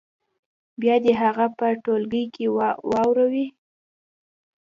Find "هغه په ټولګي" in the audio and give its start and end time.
1.21-2.23